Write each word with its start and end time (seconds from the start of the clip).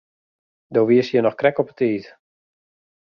Do 0.75 0.81
wiest 0.89 1.11
hjir 1.11 1.23
noch 1.25 1.39
krekt 1.39 1.61
op 1.61 1.69
'e 1.71 1.75
tiid. 1.79 2.05